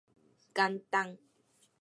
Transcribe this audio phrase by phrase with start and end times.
[0.55, 1.17] 元旦